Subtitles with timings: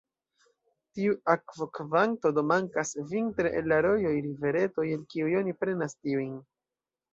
[0.99, 6.37] Tiu akvokvanto do mankas vintre el la rojoj, riveretoj, el kiuj oni prenas tiujn.